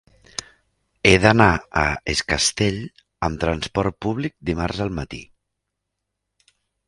[1.09, 1.49] He d'anar
[1.81, 2.79] a Es Castell
[3.27, 5.21] amb transport públic dimarts al matí.